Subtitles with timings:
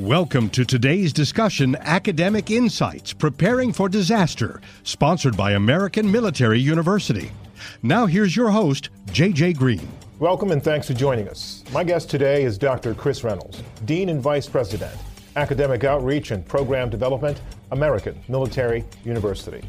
[0.00, 7.30] Welcome to today's discussion Academic Insights Preparing for Disaster, sponsored by American Military University.
[7.82, 9.86] Now, here's your host, JJ Green.
[10.18, 11.62] Welcome and thanks for joining us.
[11.70, 12.94] My guest today is Dr.
[12.94, 14.98] Chris Reynolds, Dean and Vice President,
[15.36, 17.38] Academic Outreach and Program Development,
[17.70, 19.62] American Military University.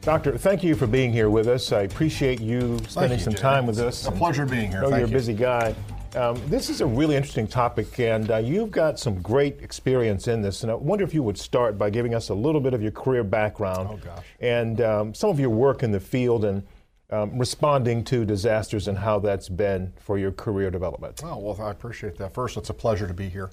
[0.00, 1.70] Doctor, thank you for being here with us.
[1.70, 3.38] I appreciate you spending you, some Jay.
[3.38, 4.00] time with us.
[4.00, 4.80] It's a pleasure being here.
[4.80, 5.16] I know Thank you're a you.
[5.16, 5.76] busy guy.
[6.14, 10.42] Um, this is a really interesting topic, and uh, you've got some great experience in
[10.42, 10.64] this.
[10.64, 12.90] And I wonder if you would start by giving us a little bit of your
[12.90, 14.24] career background Oh, gosh.
[14.40, 16.66] and um, some of your work in the field and
[17.10, 21.20] um, responding to disasters and how that's been for your career development.
[21.24, 22.34] Oh, well, I appreciate that.
[22.34, 23.50] First, it's a pleasure to be here.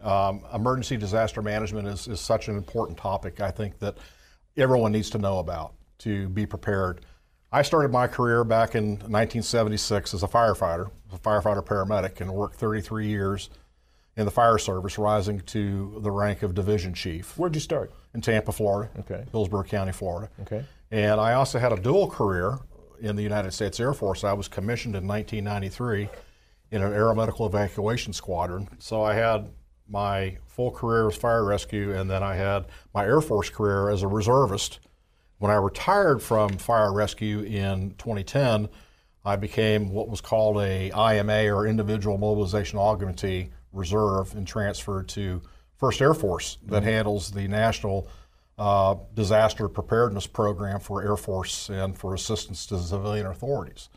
[0.00, 3.98] Um, emergency disaster management is, is such an important topic, I think, that
[4.56, 7.02] everyone needs to know about to be prepared.
[7.52, 12.56] I started my career back in 1976 as a firefighter, a firefighter paramedic, and worked
[12.56, 13.50] 33 years
[14.16, 17.92] in the fire service, rising to the rank of division chief Where'd you start?
[18.14, 19.24] in Tampa, Florida, Okay.
[19.32, 20.30] Hillsborough County, Florida.
[20.42, 20.64] Okay.
[20.90, 22.58] And I also had a dual career
[23.00, 24.24] in the United States Air Force.
[24.24, 26.08] I was commissioned in 1993
[26.72, 28.68] in an aeromedical evacuation squadron.
[28.78, 29.48] So I had
[29.88, 34.02] my full career as fire rescue, and then I had my Air Force career as
[34.02, 34.78] a reservist.
[35.40, 38.68] When I retired from fire rescue in 2010,
[39.24, 45.40] I became what was called a IMA or Individual Mobilization Augmentee Reserve and transferred to
[45.78, 48.06] First Air Force that handles the national
[48.58, 53.88] uh, disaster preparedness program for Air Force and for assistance to civilian authorities.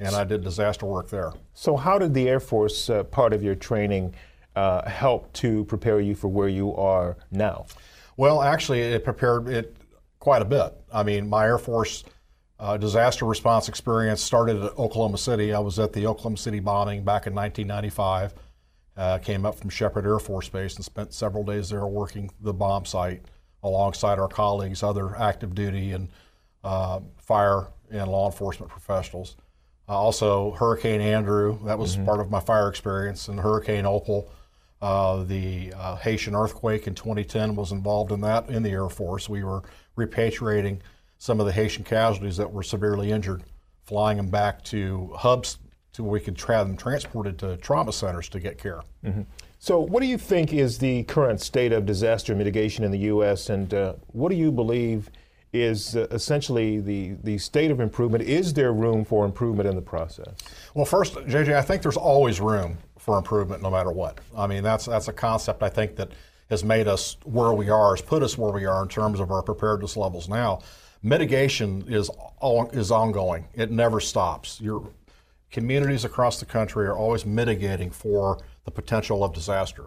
[0.00, 1.32] And I did disaster work there.
[1.54, 4.16] So, how did the Air Force uh, part of your training
[4.56, 7.66] uh, help to prepare you for where you are now?
[8.16, 9.76] Well, actually, it prepared it
[10.18, 10.72] quite a bit.
[10.92, 12.04] I mean, my Air Force
[12.58, 15.54] uh, disaster response experience started at Oklahoma City.
[15.54, 18.34] I was at the Oklahoma City bombing back in 1995.
[18.96, 22.52] Uh, came up from Sheppard Air Force Base and spent several days there working the
[22.52, 23.22] bomb site
[23.62, 26.08] alongside our colleagues, other active duty and
[26.64, 29.36] uh, fire and law enforcement professionals.
[29.88, 34.30] Uh, also, Hurricane Andrew, that was part of my fire experience, and Hurricane Opal.
[34.80, 39.28] Uh, the uh, Haitian earthquake in 2010 was involved in that in the Air Force.
[39.28, 39.62] We were
[39.96, 40.80] repatriating
[41.18, 43.42] some of the Haitian casualties that were severely injured,
[43.84, 45.58] flying them back to hubs
[45.94, 48.82] to where we could have them transported to trauma centers to get care.
[49.58, 53.50] So, what do you think is the current state of disaster mitigation in the U.S.,
[53.50, 55.10] and uh, what do you believe
[55.52, 58.22] is uh, essentially the, the state of improvement?
[58.22, 60.36] Is there room for improvement in the process?
[60.74, 64.18] Well, first, JJ, I think there's always room for improvement, no matter what.
[64.36, 66.10] I mean, that's that's a concept I think that
[66.50, 69.30] has made us where we are, has put us where we are in terms of
[69.30, 70.60] our preparedness levels now.
[71.02, 72.10] Mitigation is
[72.74, 74.60] is ongoing; it never stops.
[74.60, 74.90] Your
[75.50, 79.86] communities across the country are always mitigating for the potential of disaster.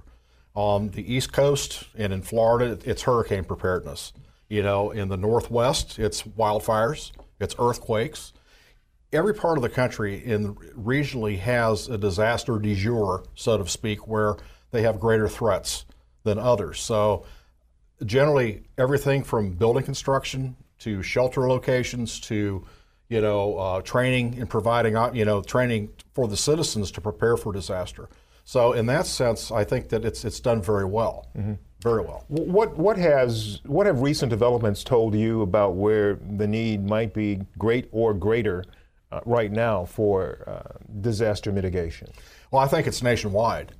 [0.55, 4.13] On the East Coast and in Florida, it's hurricane preparedness.
[4.49, 8.33] You know, in the Northwest, it's wildfires, it's earthquakes
[9.13, 14.07] every part of the country in regionally has a disaster du jour, so to speak,
[14.07, 14.37] where
[14.71, 15.85] they have greater threats
[16.23, 16.79] than others.
[16.79, 17.25] So
[18.05, 22.65] generally, everything from building construction to shelter locations to
[23.09, 27.37] you know uh, training and providing uh, you know training for the citizens to prepare
[27.37, 28.09] for disaster.
[28.43, 31.27] So in that sense, I think that it's it's done very well,
[31.83, 32.25] very well.
[32.27, 37.41] What, what, has, what have recent developments told you about where the need might be
[37.57, 38.63] great or greater
[39.11, 42.09] uh, right now for uh, disaster mitigation?
[42.51, 43.73] Well, I think it's nationwide.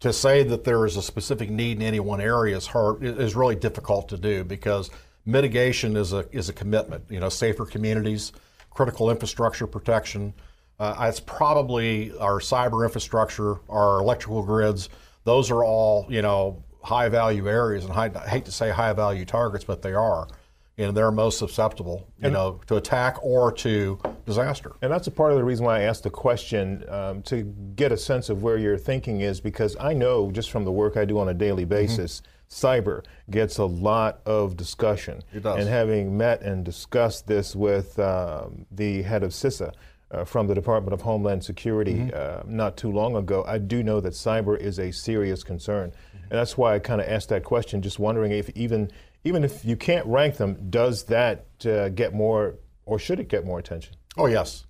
[0.00, 3.34] To say that there is a specific need in any one area is hard is
[3.34, 4.90] really difficult to do because
[5.24, 7.04] mitigation is a is a commitment.
[7.08, 8.32] You know, safer communities,
[8.70, 10.34] critical infrastructure protection.
[10.78, 14.90] Uh, it's probably our cyber infrastructure, our electrical grids.
[15.24, 18.92] Those are all you know high value areas, and high, I hate to say high
[18.92, 20.28] value targets, but they are,
[20.76, 24.72] and they're most susceptible, you know, to attack or to disaster.
[24.82, 27.42] And that's a part of the reason why I asked the question um, to
[27.76, 30.96] get a sense of where your thinking is, because I know just from the work
[30.96, 35.22] I do on a daily basis, cyber gets a lot of discussion.
[35.32, 35.60] It does.
[35.60, 39.72] And having met and discussed this with um, the head of CISA.
[40.10, 44.00] Uh, from the Department of Homeland Security uh, not too long ago, I do know
[44.00, 45.92] that cyber is a serious concern,
[46.34, 47.80] and that's why I kind of asked that question.
[47.80, 48.90] Just wondering if even
[49.22, 53.46] even if you can't rank them, does that uh, get more or should it get
[53.46, 53.94] more attention?
[54.16, 54.66] Oh, yes.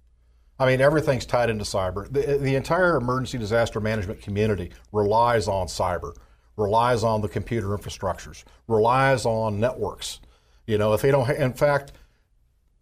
[0.59, 2.07] I mean, everything's tied into cyber.
[2.13, 6.15] The, the entire emergency disaster management community relies on cyber,
[6.59, 10.21] relies on the computer infrastructures, relies on networks.
[10.67, 11.93] You know, if they don't, ha- in fact,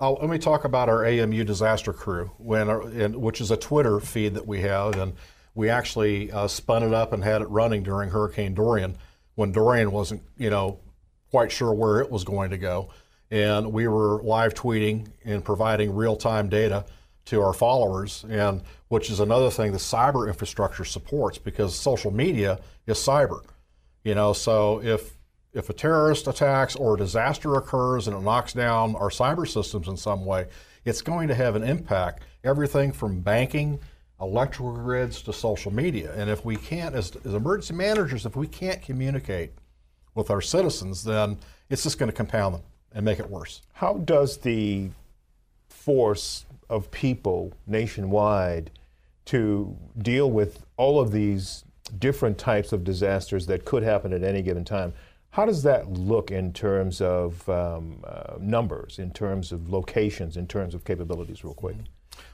[0.00, 3.56] I'll, let me talk about our AMU disaster crew, when, our- and, which is a
[3.56, 5.12] Twitter feed that we have, and
[5.54, 8.96] we actually uh, spun it up and had it running during Hurricane Dorian.
[9.34, 10.78] when Dorian wasn't, you know,
[11.30, 12.90] quite sure where it was going to go.
[13.30, 16.84] And we were live tweeting and providing real time data
[17.26, 22.60] to our followers, and which is another thing the cyber infrastructure supports because social media
[22.86, 23.42] is cyber.
[24.04, 25.16] You know, so if
[25.54, 29.86] if a terrorist attacks or a disaster occurs and it knocks down our cyber systems
[29.86, 30.46] in some way,
[30.84, 32.24] it's going to have an impact.
[32.42, 33.78] Everything from banking,
[34.22, 36.14] electrical grids to social media.
[36.16, 39.50] And if we can't, as, as emergency managers, if we can't communicate
[40.14, 41.38] with our citizens, then
[41.68, 42.62] it's just going to compound them
[42.94, 43.62] and make it worse.
[43.72, 44.88] How does the
[45.68, 48.70] force of people nationwide
[49.26, 51.64] to deal with all of these
[51.98, 54.92] different types of disasters that could happen at any given time?
[55.30, 60.46] How does that look in terms of um, uh, numbers, in terms of locations, in
[60.46, 61.76] terms of capabilities, real quick?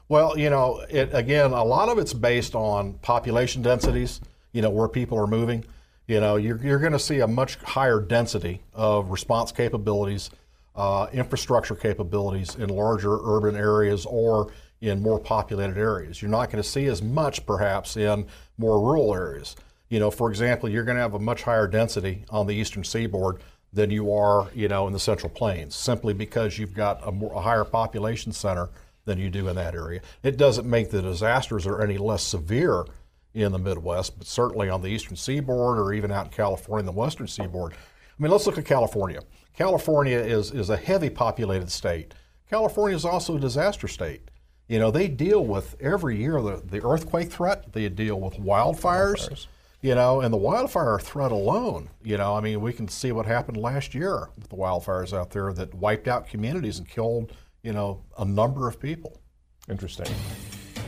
[0.09, 4.19] Well, you know, it, again, a lot of it's based on population densities,
[4.51, 5.63] you know, where people are moving.
[6.07, 10.31] You know, you're, you're going to see a much higher density of response capabilities,
[10.75, 14.51] uh, infrastructure capabilities in larger urban areas or
[14.81, 16.23] in more populated areas.
[16.23, 18.25] You're not going to see as much, perhaps, in
[18.57, 19.55] more rural areas.
[19.89, 22.83] You know, for example, you're going to have a much higher density on the eastern
[22.83, 27.11] seaboard than you are, you know, in the Central Plains, simply because you've got a,
[27.11, 28.69] more, a higher population center
[29.09, 30.01] than you do in that area.
[30.23, 32.85] It doesn't make the disasters are any less severe
[33.33, 36.97] in the Midwest, but certainly on the eastern seaboard or even out in California, the
[36.97, 37.73] western seaboard.
[37.73, 39.21] I mean, let's look at California.
[39.53, 42.13] California is, is a heavy populated state.
[42.49, 44.29] California is also a disaster state.
[44.67, 49.29] You know, they deal with every year the, the earthquake threat, they deal with wildfires.
[49.29, 49.47] wildfires
[49.81, 53.25] you know, and the wildfire threat alone, you know, I mean, we can see what
[53.25, 57.31] happened last year with the wildfires out there that wiped out communities and killed,
[57.63, 59.21] you know, a number of people.
[59.69, 60.07] Interesting.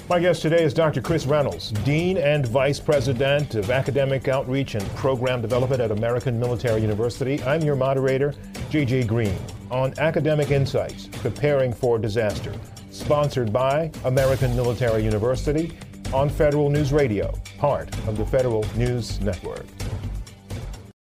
[0.10, 1.02] My guest today is Dr.
[1.02, 6.82] Chris Reynolds, Dean and Vice President of Academic Outreach and Program Development at American Military
[6.82, 7.42] University.
[7.44, 8.34] I'm your moderator,
[8.72, 9.38] JJ Green,
[9.70, 12.54] on Academic Insights Preparing for Disaster,
[12.90, 15.78] sponsored by American Military University
[16.14, 19.66] on Federal News Radio, part of the Federal News Network.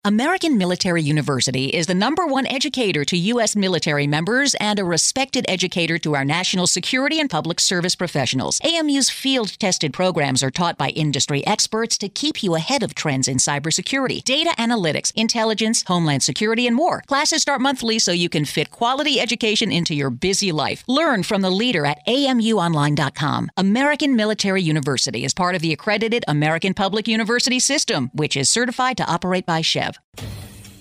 [0.10, 3.56] American Military University is the number one educator to U.S.
[3.56, 8.60] military members and a respected educator to our national security and public service professionals.
[8.64, 13.28] AMU's field tested programs are taught by industry experts to keep you ahead of trends
[13.28, 17.02] in cybersecurity, data analytics, intelligence, homeland security, and more.
[17.02, 20.84] Classes start monthly so you can fit quality education into your busy life.
[20.88, 23.52] Learn from the leader at amuonline.com.
[23.58, 28.98] American Military University is part of the accredited American Public University System, which is certified
[28.98, 29.99] to operate by SCHEV.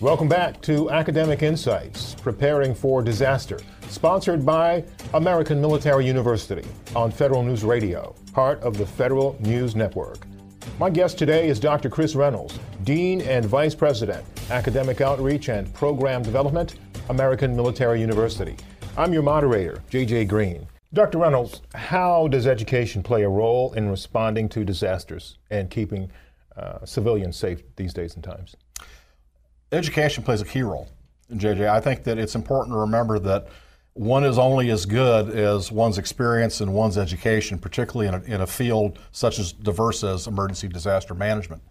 [0.01, 4.85] Welcome back to Academic Insights Preparing for Disaster, sponsored by
[5.15, 10.19] American Military University on Federal News Radio, part of the Federal News Network.
[10.79, 11.91] My guest today is Dr.
[11.91, 16.77] Chris Reynolds, Dean and Vice President, Academic Outreach and Program Development,
[17.09, 18.55] American Military University.
[18.97, 20.69] I'm your moderator, JJ Green.
[20.93, 21.19] Dr.
[21.19, 26.11] Reynolds, how does education play a role in responding to disasters and keeping
[26.57, 28.55] uh, civilians safe these days and times?
[29.73, 30.89] Education plays a key role,
[31.33, 31.69] JJ.
[31.69, 33.49] I think that it's important to remember that
[33.95, 38.41] one is only as good as one's experience and one's education, particularly in a, in
[38.41, 41.63] a field such as diverse as emergency disaster management.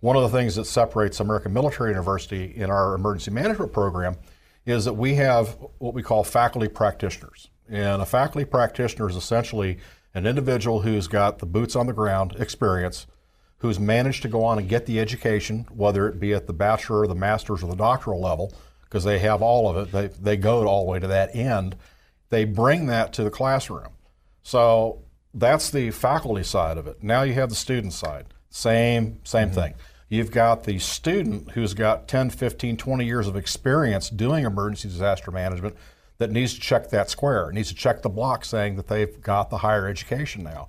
[0.00, 4.16] One of the things that separates American Military University in our emergency management program
[4.64, 7.48] is that we have what we call faculty practitioners.
[7.68, 9.78] And a faculty practitioner is essentially
[10.14, 13.06] an individual who's got the boots on the ground experience
[13.58, 17.06] who's managed to go on and get the education, whether it be at the bachelor,
[17.06, 19.92] the master's, or the doctoral level, because they have all of it.
[19.92, 21.76] They, they go all the way to that end.
[22.28, 23.92] They bring that to the classroom.
[24.42, 27.02] So that's the faculty side of it.
[27.02, 28.26] Now you have the student side.
[28.50, 29.54] Same, same mm-hmm.
[29.54, 29.74] thing.
[30.08, 35.30] You've got the student who's got 10, 15, 20 years of experience doing emergency disaster
[35.30, 35.76] management
[36.18, 39.50] that needs to check that square, needs to check the block saying that they've got
[39.50, 40.68] the higher education now.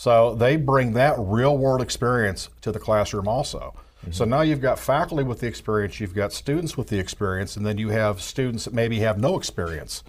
[0.00, 3.74] So they bring that real world experience to the classroom also.
[4.00, 4.12] Mm-hmm.
[4.12, 7.66] So now you've got faculty with the experience, you've got students with the experience, and
[7.66, 10.02] then you have students that maybe have no experience.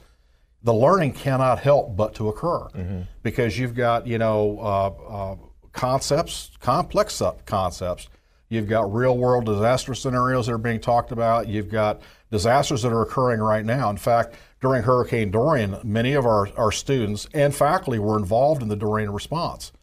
[0.63, 3.01] The learning cannot help but to occur mm-hmm.
[3.21, 5.35] because you've got you know uh, uh,
[5.73, 8.07] concepts, complex concepts.
[8.47, 11.49] You've got real world disaster scenarios that are being talked about.
[11.49, 11.99] You've got
[12.31, 13.89] disasters that are occurring right now.
[13.89, 18.69] In fact, during Hurricane Dorian, many of our, our students and faculty were involved in
[18.69, 19.73] the Dorian response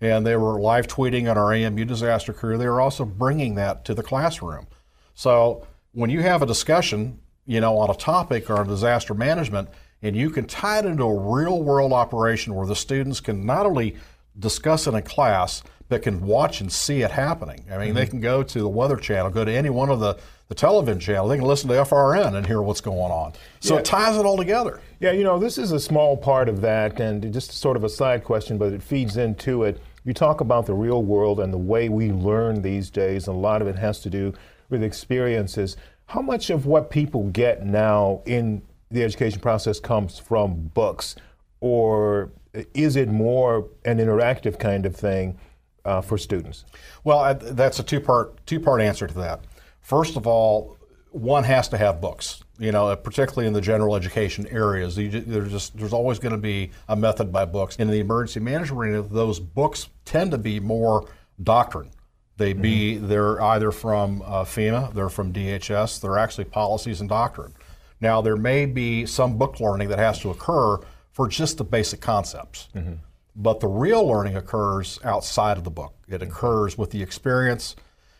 [0.00, 2.58] and they were live tweeting on our AMU disaster crew.
[2.58, 4.66] They were also bringing that to the classroom.
[5.14, 9.68] So when you have a discussion, you know, on a topic or on disaster management,
[10.02, 13.64] and you can tie it into a real world operation where the students can not
[13.66, 13.96] only
[14.38, 17.64] discuss it in class, but can watch and see it happening.
[17.70, 17.96] I mean, mm-hmm.
[17.96, 21.00] they can go to the Weather Channel, go to any one of the, the television
[21.00, 23.32] channels, they can listen to FRN and hear what's going on.
[23.60, 23.80] So yeah.
[23.80, 24.80] it ties it all together.
[25.00, 27.88] Yeah, you know, this is a small part of that, and just sort of a
[27.88, 29.80] side question, but it feeds into it.
[30.06, 33.40] You talk about the real world and the way we learn these days, and a
[33.40, 34.32] lot of it has to do
[34.70, 35.76] with experiences.
[36.06, 41.16] How much of what people get now in the education process comes from books,
[41.60, 42.30] or
[42.72, 45.38] is it more an interactive kind of thing?
[45.86, 46.64] uh, for students?
[47.04, 49.40] Well, I, that's a two part two part answer to that.
[49.80, 50.76] First of all,
[51.16, 52.42] one has to have books.
[52.58, 56.70] You know, particularly in the general education areas, there's just there's always going to be
[56.88, 57.76] a method by books.
[57.76, 61.06] In the emergency management arena, those books tend to be more
[61.42, 61.90] doctrine.
[62.38, 62.62] They mm-hmm.
[62.62, 67.54] be they're either from uh, FEMA, they're from DHS, they're actually policies and doctrine.
[68.00, 70.78] Now there may be some book learning that has to occur
[71.12, 72.68] for just the basic concepts.
[72.74, 72.94] Mm-hmm.
[73.36, 75.94] But the real learning occurs outside of the book.
[76.08, 77.76] It occurs with the experience.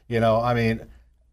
[0.09, 0.87] You know, I mean,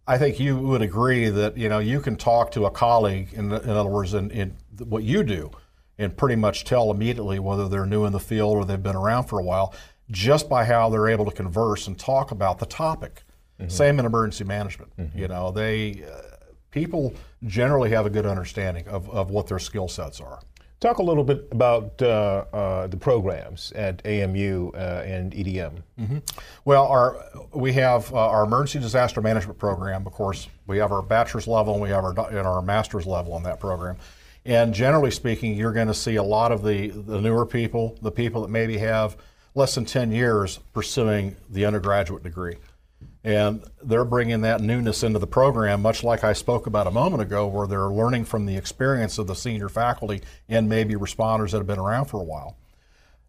[0.05, 3.51] I think you would agree that you know you can talk to a colleague, in,
[3.51, 5.51] in other words, in, in what you do,
[5.97, 9.25] and pretty much tell immediately whether they're new in the field or they've been around
[9.25, 9.73] for a while,
[10.11, 13.23] just by how they're able to converse and talk about the topic.
[13.59, 13.69] Mm-hmm.
[13.69, 14.95] Same in emergency management.
[14.97, 15.17] Mm-hmm.
[15.17, 16.33] You know, they uh,
[16.71, 17.13] people
[17.45, 20.39] generally have a good understanding of, of what their skill sets are.
[20.83, 25.81] Talk a little bit about uh, uh, the programs at AMU uh, and EDM.
[25.97, 26.17] Mm-hmm.
[26.65, 27.23] Well, our
[27.53, 30.05] we have uh, our emergency disaster management program.
[30.05, 33.37] Of course, we have our bachelor's level and we have our and our master's level
[33.37, 33.95] in that program.
[34.43, 38.11] And generally speaking, you're going to see a lot of the the newer people, the
[38.11, 39.15] people that maybe have
[39.55, 42.57] less than 10 years pursuing the undergraduate degree.
[43.23, 47.21] And they're bringing that newness into the program, much like I spoke about a moment
[47.21, 51.57] ago, where they're learning from the experience of the senior faculty and maybe responders that
[51.57, 52.57] have been around for a while.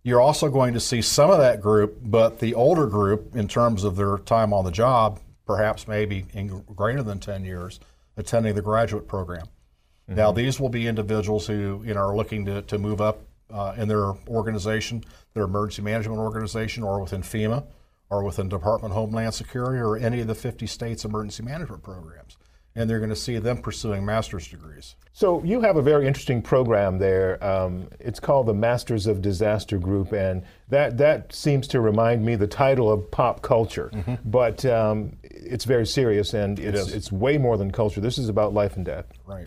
[0.03, 3.85] You're also going to see some of that group, but the older group, in terms
[3.85, 7.79] of their time on the job, perhaps maybe in greater than 10 years,
[8.17, 9.47] attending the graduate program.
[9.47, 10.17] Mm-hmm.
[10.17, 13.75] Now, these will be individuals who you know, are looking to, to move up uh,
[13.77, 17.65] in their organization, their emergency management organization, or within FEMA
[18.11, 22.37] or within Department of Homeland Security or any of the 50 states emergency management programs.
[22.77, 24.97] And they're going to see them pursuing master's degrees.
[25.13, 27.43] So you have a very interesting program there.
[27.43, 32.35] Um, it's called the Masters of Disaster Group, and that that seems to remind me
[32.35, 33.91] the title of pop culture.
[33.95, 34.29] Mm-hmm.
[34.29, 38.01] But um, it's very serious, and it's it it's way more than culture.
[38.01, 39.07] This is about life and death.
[39.25, 39.47] Right.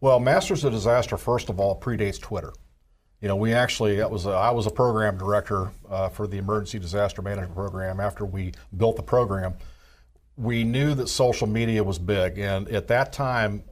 [0.00, 2.54] Well, Masters of Disaster, first of all, predates Twitter.
[3.22, 6.38] You know, we actually that was a, I was a program director uh, for the
[6.38, 8.00] emergency disaster management program.
[8.00, 9.54] After we built the program,
[10.36, 13.62] we knew that social media was big, and at that time,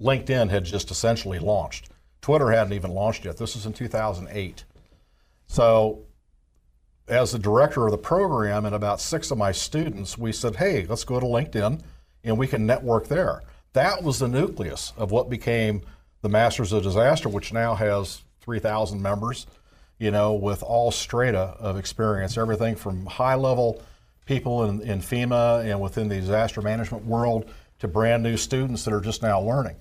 [0.00, 1.88] LinkedIn had just essentially launched.
[2.20, 3.36] Twitter hadn't even launched yet.
[3.36, 4.64] This was in 2008.
[5.46, 6.00] So,
[7.06, 10.84] as the director of the program and about six of my students, we said, "Hey,
[10.84, 11.80] let's go to LinkedIn,
[12.24, 13.40] and we can network there."
[13.72, 15.82] That was the nucleus of what became
[16.22, 19.46] the Masters of Disaster, which now has 3,000 members,
[19.98, 23.82] you know, with all strata of experience, everything from high level
[24.26, 28.94] people in, in FEMA and within the disaster management world to brand new students that
[28.94, 29.76] are just now learning.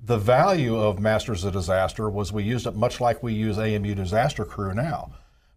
[0.00, 3.94] The value of Masters of Disaster was we used it much like we use AMU
[3.94, 5.12] Disaster Crew now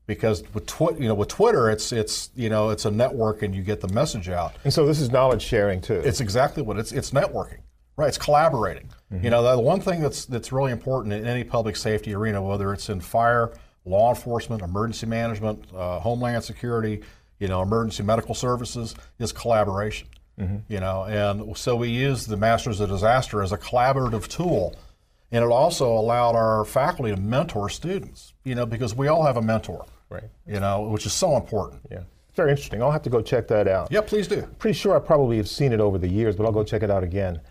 [0.05, 3.53] because with twi- you know with Twitter it's it's you know it's a network and
[3.53, 4.53] you get the message out.
[4.63, 6.01] And so this is knowledge sharing too.
[6.05, 7.59] It's exactly what it's it's networking.
[7.97, 8.89] Right, it's collaborating.
[9.11, 9.25] Mm-hmm.
[9.25, 12.71] You know, the one thing that's that's really important in any public safety arena, whether
[12.71, 13.53] it's in fire,
[13.85, 17.01] law enforcement, emergency management, uh, homeland security,
[17.39, 20.07] you know, emergency medical services, is collaboration.
[20.39, 20.57] Mm-hmm.
[20.71, 24.75] You know, and so we use the Masters of Disaster as a collaborative tool,
[25.31, 28.33] and it also allowed our faculty to mentor students.
[28.43, 29.85] You know, because we all have a mentor.
[30.09, 30.29] Right.
[30.45, 31.81] You know, which is so important.
[31.89, 32.01] Yeah.
[32.27, 32.83] It's very interesting.
[32.83, 33.91] I'll have to go check that out.
[33.91, 34.43] Yeah, please do.
[34.59, 36.91] Pretty sure I probably have seen it over the years, but I'll go check it
[36.91, 37.41] out again.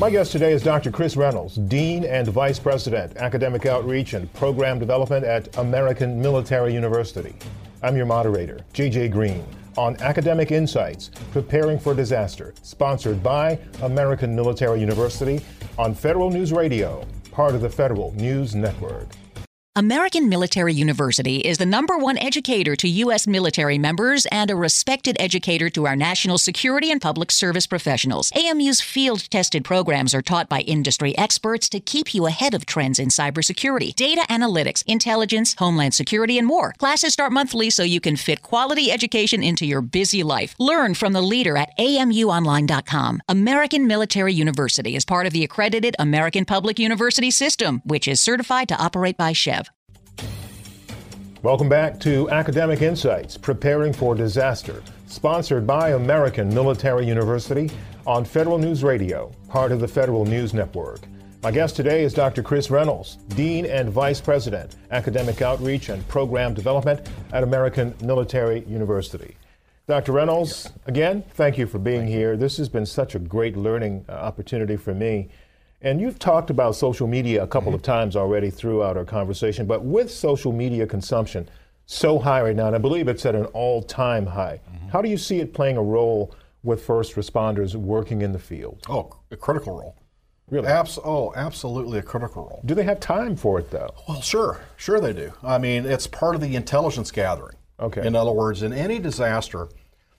[0.00, 0.90] My guest today is Dr.
[0.90, 7.32] Chris Reynolds, Dean and Vice President, Academic Outreach and Program Development at American Military University.
[7.80, 9.44] I'm your moderator, JJ Green,
[9.76, 15.40] on Academic Insights Preparing for Disaster, sponsored by American Military University
[15.78, 19.06] on Federal News Radio, part of the Federal News Network.
[19.76, 23.26] American Military University is the number one educator to U.S.
[23.26, 28.30] military members and a respected educator to our national security and public service professionals.
[28.36, 33.00] AMU's field tested programs are taught by industry experts to keep you ahead of trends
[33.00, 36.74] in cybersecurity, data analytics, intelligence, homeland security, and more.
[36.78, 40.54] Classes start monthly so you can fit quality education into your busy life.
[40.60, 43.22] Learn from the leader at amuonline.com.
[43.28, 48.68] American Military University is part of the accredited American Public University System, which is certified
[48.68, 49.63] to operate by SCHEV.
[51.44, 57.70] Welcome back to Academic Insights Preparing for Disaster, sponsored by American Military University
[58.06, 61.00] on Federal News Radio, part of the Federal News Network.
[61.42, 62.42] My guest today is Dr.
[62.42, 69.36] Chris Reynolds, Dean and Vice President, Academic Outreach and Program Development at American Military University.
[69.86, 70.12] Dr.
[70.12, 72.38] Reynolds, again, thank you for being here.
[72.38, 75.28] This has been such a great learning uh, opportunity for me.
[75.84, 77.76] And you've talked about social media a couple mm-hmm.
[77.76, 81.46] of times already throughout our conversation, but with social media consumption
[81.84, 84.88] so high right now, and I believe it's at an all time high, mm-hmm.
[84.88, 88.82] how do you see it playing a role with first responders working in the field?
[88.88, 89.94] Oh, a critical role.
[90.48, 90.66] Really?
[90.66, 92.62] Abs- oh, absolutely a critical role.
[92.64, 93.90] Do they have time for it though?
[94.08, 95.34] Well, sure, sure they do.
[95.42, 97.56] I mean, it's part of the intelligence gathering.
[97.78, 98.06] Okay.
[98.06, 99.68] In other words, in any disaster,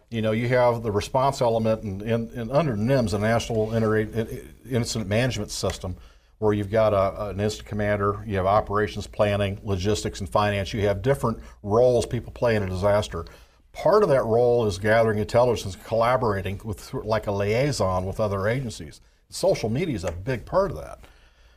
[0.10, 5.10] you know, you have the response element, and, and, and under NIMS, the National Incident
[5.10, 5.96] Management System,
[6.38, 10.74] where you've got a, an incident commander, you have operations planning, logistics, and finance.
[10.74, 13.26] You have different roles people play in a disaster.
[13.72, 19.02] Part of that role is gathering intelligence, collaborating with like a liaison with other agencies.
[19.30, 21.00] Social media is a big part of that.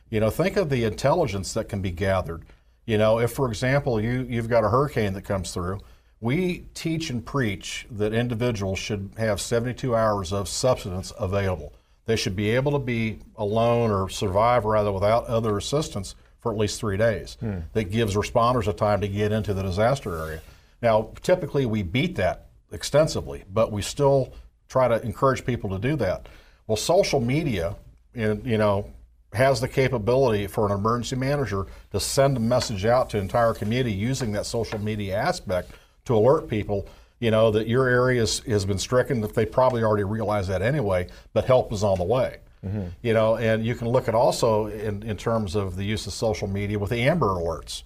[0.09, 2.45] You know, think of the intelligence that can be gathered.
[2.85, 5.79] You know, if for example you you've got a hurricane that comes through,
[6.21, 11.73] we teach and preach that individuals should have 72 hours of subsistence available.
[12.05, 16.57] They should be able to be alone or survive rather without other assistance for at
[16.57, 17.37] least three days.
[17.39, 17.59] Hmm.
[17.73, 20.41] That gives responders a time to get into the disaster area.
[20.81, 24.33] Now, typically we beat that extensively, but we still
[24.67, 26.27] try to encourage people to do that.
[26.67, 27.75] Well, social media,
[28.13, 28.91] you know,
[29.33, 33.91] has the capability for an emergency manager to send a message out to entire community
[33.91, 35.71] using that social media aspect
[36.09, 36.87] to alert people,
[37.19, 39.21] you know, that your area is, has been stricken.
[39.21, 42.37] That they probably already realize that anyway, but help is on the way.
[42.65, 42.87] Mm-hmm.
[43.01, 46.13] You know, and you can look at also in, in terms of the use of
[46.13, 47.83] social media with the Amber Alerts.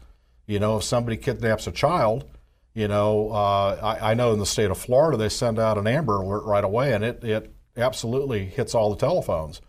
[0.48, 2.25] You know, if somebody kidnaps a child,
[2.74, 5.86] you know, uh, I, I, know in the state of Florida they send out an
[5.86, 9.62] Amber Alert right away, and it, it absolutely hits all the telephones.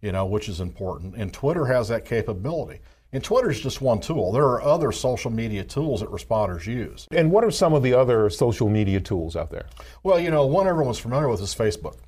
[0.00, 1.14] You know, which is important.
[1.14, 2.80] And Twitter has that capability.
[3.12, 4.32] And Twitter is just one tool.
[4.32, 7.06] There are other social media tools that responders use.
[7.10, 9.66] And what are some of the other social media tools out there?
[10.02, 11.98] Well, you know, one everyone's familiar with is Facebook.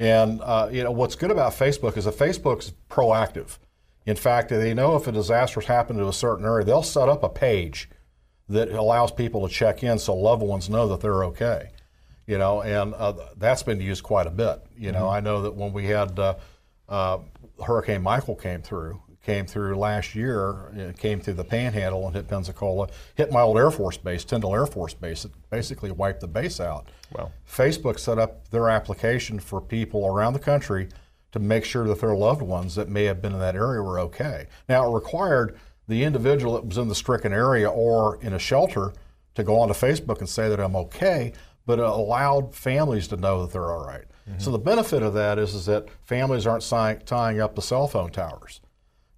[0.00, 3.58] And, uh, you know, what's good about Facebook is that Facebook's proactive.
[4.06, 7.22] In fact, they know if a disaster's happened to a certain area, they'll set up
[7.22, 7.88] a page
[8.48, 11.70] that allows people to check in so loved ones know that they're okay.
[12.26, 14.62] You know, and uh, that's been used quite a bit.
[14.76, 15.14] You know, mm-hmm.
[15.16, 16.34] I know that when we had uh,
[16.88, 17.18] uh
[17.64, 22.26] Hurricane Michael came through, came through last year, it came through the Panhandle and hit
[22.26, 25.24] Pensacola, hit my old Air Force base, Tyndall Air Force Base.
[25.24, 26.88] It basically wiped the base out.
[27.12, 30.88] Well, Facebook set up their application for people around the country
[31.30, 34.00] to make sure that their loved ones that may have been in that area were
[34.00, 34.48] okay.
[34.68, 38.92] Now, it required the individual that was in the stricken area or in a shelter
[39.36, 41.34] to go onto Facebook and say that I'm okay,
[41.66, 44.06] but it allowed families to know that they're all right.
[44.28, 44.40] mm-hmm.
[44.40, 46.64] So the benefit of that is, is that families aren't
[47.06, 48.60] tying up the cell phone towers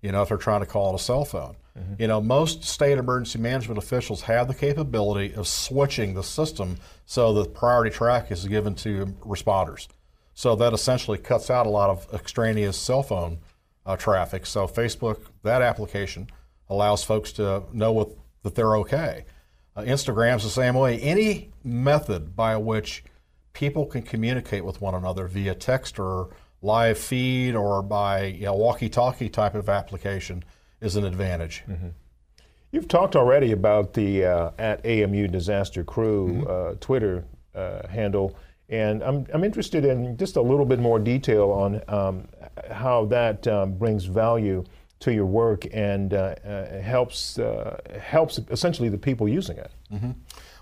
[0.02, 1.56] you know, if they're trying to call it a cell phone.
[1.78, 1.94] Mm-hmm.
[1.98, 7.32] You know, most state emergency management officials have the capability of switching the system so
[7.34, 9.88] that priority track is given to responders.
[10.34, 13.38] So that essentially cuts out a lot of extraneous cell phone
[13.86, 14.44] uh, traffic.
[14.44, 16.28] So Facebook, that application,
[16.68, 18.10] allows folks to know what,
[18.42, 19.24] that they're okay.
[19.76, 21.00] Uh, Instagram's the same way.
[21.00, 23.04] Any method by which
[23.52, 26.30] people can communicate with one another via text or
[26.62, 30.44] live feed or by you know, walkie-talkie type of application
[30.80, 31.64] is an advantage.
[31.68, 31.88] Mm-hmm.
[32.70, 36.46] You've talked already about the uh, at AMU Disaster Crew mm-hmm.
[36.48, 38.36] uh, Twitter uh, handle,
[38.70, 42.28] and I'm, I'm interested in just a little bit more detail on um,
[42.70, 44.64] how that um, brings value
[45.00, 49.70] to your work and uh, uh, helps uh, helps essentially the people using it.
[49.92, 50.12] Mm-hmm.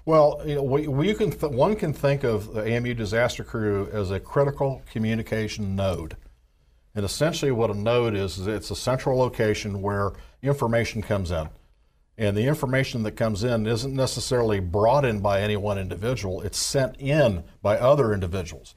[0.05, 3.89] Well, you know, we, we can th- one can think of the AMU disaster crew
[3.93, 6.17] as a critical communication node.
[6.95, 11.49] And essentially, what a node is, is it's a central location where information comes in.
[12.19, 16.59] And the information that comes in isn't necessarily brought in by any one individual, it's
[16.59, 18.75] sent in by other individuals.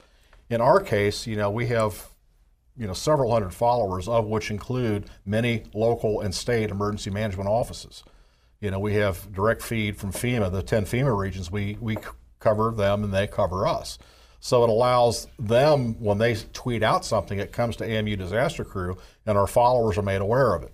[0.48, 2.08] In our case, you know, we have
[2.76, 8.04] you know several hundred followers, of which include many local and state emergency management offices.
[8.64, 11.50] You know, we have direct feed from FEMA, the 10 FEMA regions.
[11.50, 11.98] We, we
[12.40, 13.98] cover them and they cover us.
[14.40, 18.96] So it allows them, when they tweet out something, it comes to AMU Disaster Crew
[19.26, 20.72] and our followers are made aware of it.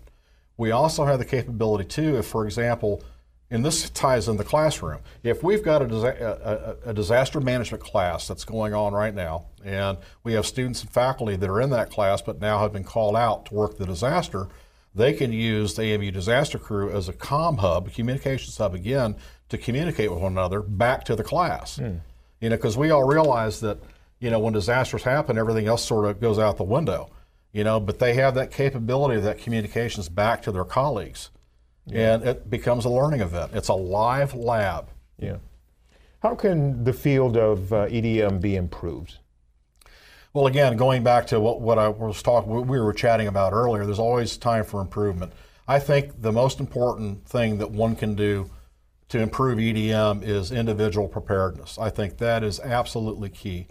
[0.56, 3.02] We also have the capability, too, if, for example,
[3.50, 5.00] and this ties in the classroom.
[5.24, 9.98] If we've got a, a, a, disaster management class that's going on right now, and
[10.22, 13.16] we have students and faculty that are in that class but now have been called
[13.16, 14.46] out to work the disaster,
[14.94, 19.16] they can use the AMU disaster crew as a com hub, a communications hub again,
[19.48, 21.78] to communicate with one another back to the class.
[21.78, 22.00] Mm.
[22.40, 23.78] You know, because we all realize that,
[24.18, 27.10] you know, when disasters happen, everything else sort of goes out the window.
[27.52, 31.30] You know, but they have that capability of that communications back to their colleagues.
[31.86, 32.14] Yeah.
[32.14, 33.52] And it becomes a learning event.
[33.54, 34.88] It's a live lab.
[35.18, 35.38] Yeah.
[36.20, 39.18] How can the field of uh, EDM be improved?
[40.32, 43.84] Well, again, going back to what, what I was talking, we were chatting about earlier,
[43.84, 45.32] there's always time for improvement.
[45.66, 48.48] I think the most important thing that one can do
[49.08, 51.78] to improve EDM is individual preparedness.
[51.78, 53.66] I think that is absolutely key.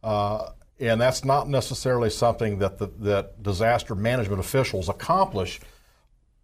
[0.00, 5.58] Uh, and that's not necessarily something that the, that disaster management officials accomplish.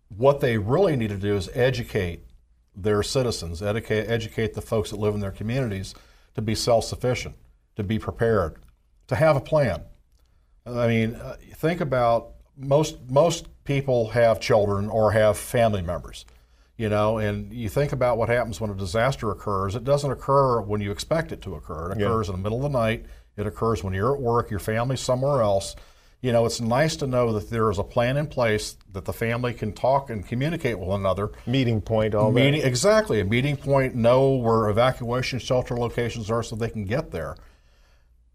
[0.09, 2.25] What they really need to do is educate
[2.75, 5.95] their citizens, educate, educate the folks that live in their communities
[6.35, 7.37] to be self-sufficient,
[7.77, 8.57] to be prepared,
[9.09, 9.83] to have a plan.
[10.67, 16.25] I mean, uh, think about most most people have children or have family members,
[16.77, 19.75] you know, and you think about what happens when a disaster occurs.
[19.75, 21.93] It doesn't occur when you expect it to occur.
[21.93, 22.35] It occurs yeah.
[22.35, 23.07] in the middle of the night.
[23.37, 25.75] It occurs when you're at work, your family's somewhere else.
[26.21, 29.13] You know, it's nice to know that there is a plan in place that the
[29.13, 31.33] family can talk and communicate with one another.
[31.47, 32.69] Meeting point, all meeting, that.
[32.69, 33.97] Exactly, a meeting point.
[33.97, 37.35] Know where evacuation shelter locations are, so they can get there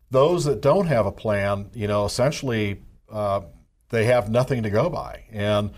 [0.09, 3.41] those that don't have a plan, you know, essentially uh,
[3.89, 5.23] they have nothing to go by.
[5.31, 5.71] And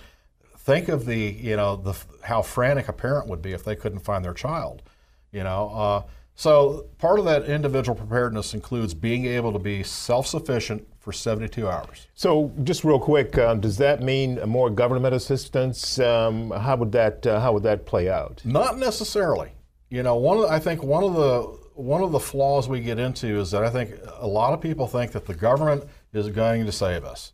[0.57, 3.99] think of the, you know, the how frantic a parent would be if they couldn't
[3.99, 4.83] find their child,
[5.31, 5.69] you know.
[5.69, 6.03] Uh,
[6.35, 12.07] so part of that individual preparedness includes being able to be self-sufficient for 72 hours.
[12.13, 15.99] So just real quick, um, does that mean more government assistance?
[15.99, 18.41] Um, how would that uh, how would that play out?
[18.45, 19.51] Not necessarily.
[19.89, 22.99] You know, one of, I think one of the one of the flaws we get
[22.99, 26.65] into is that I think a lot of people think that the government is going
[26.65, 27.31] to save us.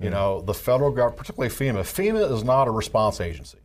[0.00, 0.14] You mm-hmm.
[0.14, 1.80] know, the federal government, particularly FEMA.
[1.80, 3.58] FEMA is not a response agency.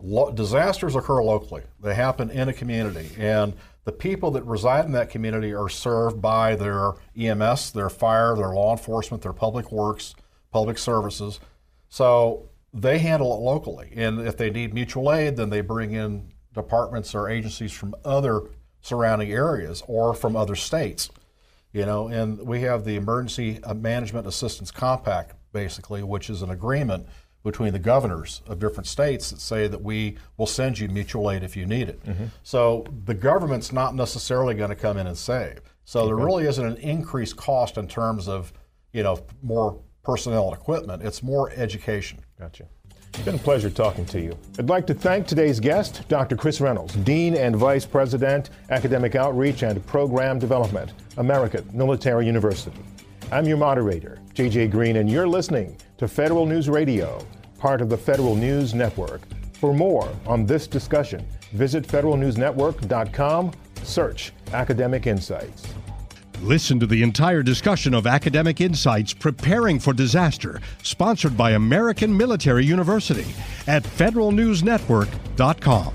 [0.00, 1.62] Lo- disasters occur locally.
[1.80, 3.54] They happen in a community, and
[3.84, 8.50] the people that reside in that community are served by their EMS, their fire, their
[8.50, 10.16] law enforcement, their public works,
[10.50, 11.38] public services.
[11.88, 13.92] So they handle it locally.
[13.94, 18.42] And if they need mutual aid, then they bring in departments or agencies from other
[18.82, 21.08] surrounding areas or from other states.
[21.72, 27.06] You know, and we have the Emergency Management Assistance Compact, basically, which is an agreement
[27.42, 31.42] between the governors of different states that say that we will send you mutual aid
[31.42, 32.04] if you need it.
[32.04, 32.26] Mm-hmm.
[32.42, 35.60] So the government's not necessarily going to come in and save.
[35.84, 36.08] So okay.
[36.08, 38.52] there really isn't an increased cost in terms of,
[38.92, 41.02] you know, more personnel and equipment.
[41.02, 42.20] It's more education.
[42.38, 42.66] Gotcha.
[43.14, 44.36] It's been a pleasure talking to you.
[44.58, 46.34] I'd like to thank today's guest, Dr.
[46.34, 52.80] Chris Reynolds, Dean and Vice President, Academic Outreach and Program Development, American Military University.
[53.30, 57.24] I'm your moderator, JJ Green, and you're listening to Federal News Radio,
[57.58, 59.20] part of the Federal News Network.
[59.52, 65.66] For more on this discussion, visit federalnewsnetwork.com, search Academic Insights.
[66.42, 72.64] Listen to the entire discussion of academic insights preparing for disaster, sponsored by American Military
[72.64, 73.26] University
[73.68, 75.92] at federalnewsnetwork.com.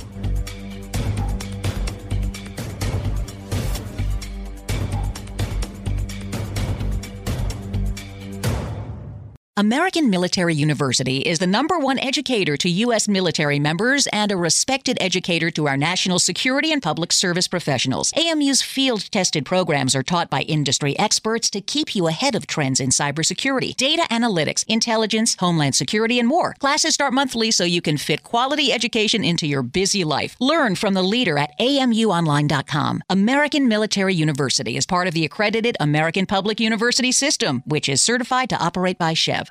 [9.57, 13.07] American Military University is the number one educator to U.S.
[13.07, 18.13] military members and a respected educator to our national security and public service professionals.
[18.15, 22.79] AMU's field tested programs are taught by industry experts to keep you ahead of trends
[22.79, 26.53] in cybersecurity, data analytics, intelligence, homeland security, and more.
[26.59, 30.35] Classes start monthly so you can fit quality education into your busy life.
[30.39, 33.01] Learn from the leader at amuonline.com.
[33.09, 38.51] American Military University is part of the accredited American Public University System, which is certified
[38.51, 39.46] to operate by SCHEV.